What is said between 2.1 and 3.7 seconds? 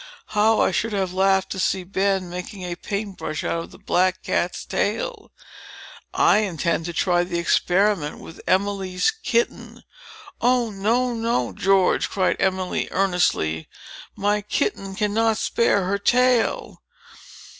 making a paint brush out of